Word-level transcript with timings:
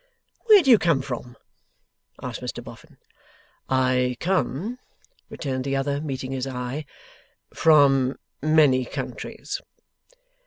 'Where 0.47 0.63
do 0.63 0.71
you 0.71 0.79
come 0.79 1.03
from?' 1.03 1.35
asked 2.23 2.41
Mr 2.41 2.63
Boffin. 2.63 2.97
'I 3.69 4.17
come,' 4.19 4.79
returned 5.29 5.63
the 5.63 5.75
other, 5.75 6.01
meeting 6.01 6.31
his 6.31 6.47
eye, 6.47 6.85
'from 7.53 8.15
many 8.41 8.83
countries. 8.83 9.61